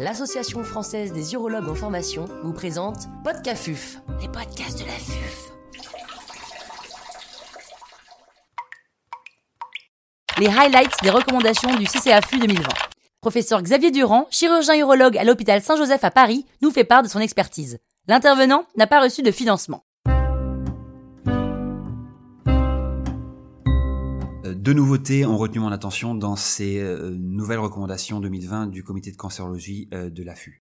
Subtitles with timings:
[0.00, 5.52] l'Association française des urologues en formation vous présente Podcafuf, les podcasts de la FUF.
[10.38, 12.66] Les highlights des recommandations du CCAFU 2020.
[13.20, 17.20] Professeur Xavier Durand, chirurgien urologue à l'hôpital Saint-Joseph à Paris, nous fait part de son
[17.20, 17.78] expertise.
[18.08, 19.84] L'intervenant n'a pas reçu de financement.
[24.60, 29.16] Deux nouveautés ont retenu mon attention dans ces euh, nouvelles recommandations 2020 du comité de
[29.16, 30.62] cancérologie euh, de l'AFU.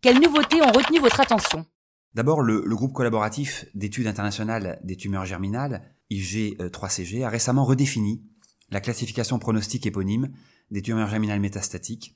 [0.00, 1.66] Quelles nouveautés ont retenu votre attention?
[2.14, 8.22] D'abord, le, le, groupe collaboratif d'études internationales des tumeurs germinales, IG3CG, a récemment redéfini
[8.70, 10.30] la classification pronostique éponyme
[10.70, 12.14] des tumeurs germinales métastatiques,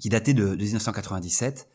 [0.00, 1.68] qui datait de, de 1997,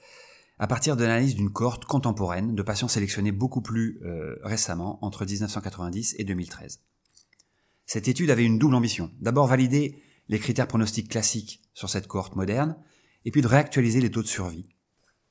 [0.60, 5.24] à partir de l'analyse d'une cohorte contemporaine de patients sélectionnés beaucoup plus euh, récemment, entre
[5.24, 6.82] 1990 et 2013.
[7.86, 9.12] Cette étude avait une double ambition.
[9.20, 12.78] D'abord valider les critères pronostiques classiques sur cette cohorte moderne,
[13.26, 14.70] et puis de réactualiser les taux de survie.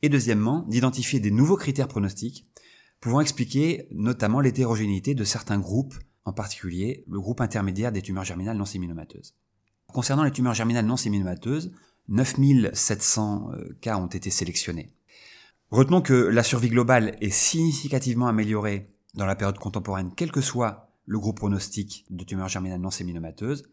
[0.02, 2.46] Et deuxièmement, d'identifier des nouveaux critères pronostiques
[3.00, 8.56] pouvant expliquer notamment l'hétérogénéité de certains groupes, en particulier le groupe intermédiaire des tumeurs germinales
[8.56, 9.34] non séminomateuses.
[9.88, 11.72] Concernant les tumeurs germinales non séminomateuses,
[12.08, 14.90] 9700 euh, cas ont été sélectionnés.
[15.70, 20.93] Retenons que la survie globale est significativement améliorée dans la période contemporaine, quel que soit
[21.06, 23.64] le groupe pronostic de tumeurs germinales non séminomateuses,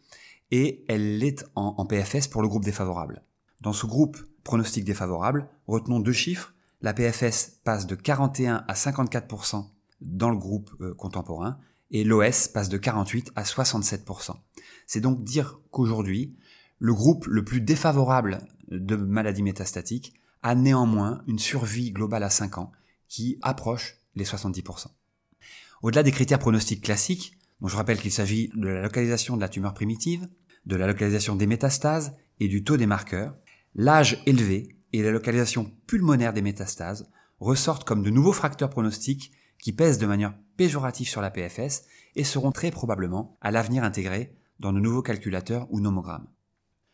[0.52, 3.24] et elle l'est en, en, PFS pour le groupe défavorable.
[3.62, 6.54] Dans ce groupe pronostic défavorable, retenons deux chiffres.
[6.82, 9.66] La PFS passe de 41 à 54%
[10.02, 11.60] dans le groupe euh, contemporain,
[11.92, 14.36] et l'OS passe de 48 à 67%.
[14.88, 16.36] C'est donc dire qu'aujourd'hui,
[16.80, 22.58] le groupe le plus défavorable de maladies métastatiques a néanmoins une survie globale à 5
[22.58, 22.72] ans
[23.08, 24.88] qui approche les 70%.
[25.82, 29.50] Au-delà des critères pronostiques classiques, dont je rappelle qu'il s'agit de la localisation de la
[29.50, 30.28] tumeur primitive,
[30.66, 33.36] de la localisation des métastases et du taux des marqueurs,
[33.76, 37.10] l'âge élevé et la localisation pulmonaire des métastases
[37.40, 41.84] ressortent comme de nouveaux facteurs pronostiques qui pèsent de manière péjorative sur la PFS
[42.16, 46.28] et seront très probablement à l'avenir intégrés dans de nouveaux calculateurs ou nomogrammes.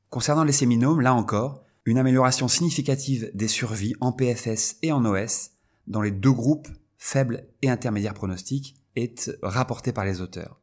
[0.09, 5.51] Concernant les séminomes, là encore, une amélioration significative des survies en PFS et en OS
[5.87, 6.67] dans les deux groupes
[7.07, 10.59] faibles et intermédiaires pronostiques est rapportée par les auteurs.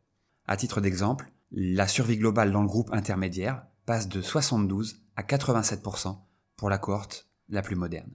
[0.47, 6.19] À titre d'exemple, la survie globale dans le groupe intermédiaire passe de 72 à 87%
[6.57, 8.11] pour la cohorte la plus moderne.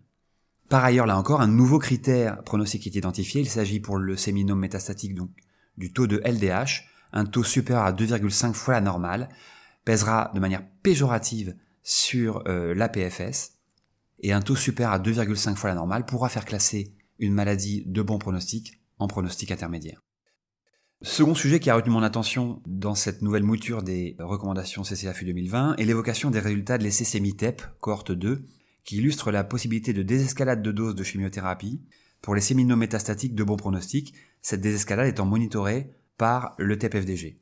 [0.70, 3.42] Par ailleurs, là encore, un nouveau critère pronostique est identifié.
[3.42, 5.32] Il s'agit pour le séminome métastatique donc
[5.78, 6.86] du taux de LDH.
[7.12, 9.30] Un taux supérieur à 2,5 fois la normale
[9.86, 13.54] pèsera de manière péjorative sur euh, l'APFS
[14.20, 18.02] et un taux supérieur à 2,5 fois la normale pourra faire classer une maladie de
[18.02, 20.02] bon pronostic en pronostic intermédiaire.
[21.02, 25.78] Second sujet qui a retenu mon attention dans cette nouvelle mouture des recommandations CCAFU 2020
[25.78, 28.46] est l'évocation des résultats de l'essai CEMITEP, cohorte 2,
[28.84, 31.82] qui illustre la possibilité de désescalade de dose de chimiothérapie
[32.22, 37.38] pour les séminomes métastatiques de bon pronostic, cette désescalade étant monitorée par le TEP-FDG.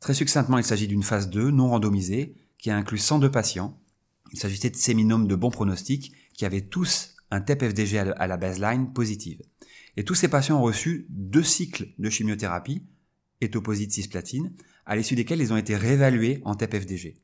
[0.00, 3.78] Très succinctement, il s'agit d'une phase 2 non randomisée qui a inclus 102 patients.
[4.32, 8.92] Il s'agissait de séminomes de bon pronostic qui avaient tous un TEP-FDG à la baseline
[8.92, 9.42] positive.
[9.96, 12.86] Et tous ces patients ont reçu deux cycles de chimiothérapie,
[13.40, 14.52] étoposite cisplatine,
[14.84, 17.16] à l'issue desquels ils ont été réévalués en TEP-FDG.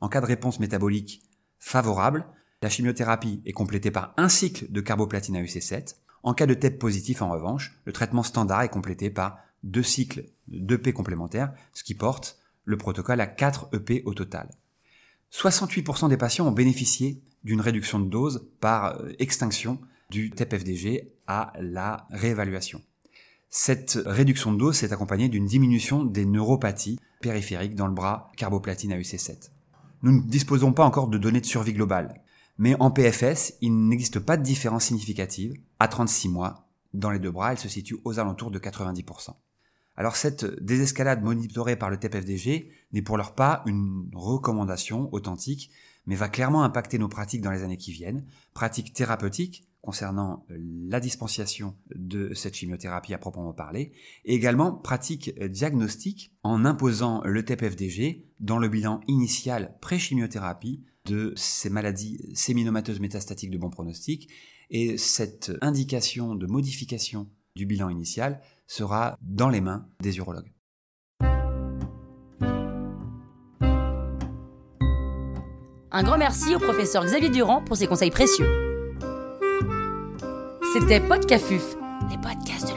[0.00, 1.22] En cas de réponse métabolique
[1.58, 2.26] favorable,
[2.62, 5.96] la chimiothérapie est complétée par un cycle de carboplatine à UC7.
[6.22, 10.24] En cas de TEP positif, en revanche, le traitement standard est complété par deux cycles
[10.48, 14.50] d'EP complémentaires, ce qui porte le protocole à 4 EP au total.
[15.32, 21.52] 68% des patients ont bénéficié d'une réduction de dose par euh, extinction du TEP-FDG à
[21.60, 22.82] la réévaluation.
[23.48, 28.92] Cette réduction de dose s'est accompagnée d'une diminution des neuropathies périphériques dans le bras carboplatine
[28.92, 29.50] à UC7.
[30.02, 32.22] Nous ne disposons pas encore de données de survie globale,
[32.58, 36.68] mais en PFS, il n'existe pas de différence significative à 36 mois.
[36.94, 39.30] Dans les deux bras, elle se situe aux alentours de 90%.
[39.96, 45.70] Alors cette désescalade monitorée par le TEP-FDG n'est pour leur pas une recommandation authentique,
[46.06, 48.24] mais va clairement impacter nos pratiques dans les années qui viennent,
[48.54, 53.92] pratiques thérapeutiques concernant la dispensation de cette chimiothérapie à proprement parler,
[54.24, 61.70] et également pratiques diagnostiques en imposant le TEP-FDG dans le bilan initial pré-chimiothérapie de ces
[61.70, 64.28] maladies séminomateuses métastatiques de bon pronostic,
[64.70, 70.52] et cette indication de modification du bilan initial sera dans les mains des urologues.
[75.92, 78.46] Un grand merci au professeur Xavier Durand pour ses conseils précieux.
[80.74, 81.76] C'était Podcafuf,
[82.10, 82.76] les podcasts de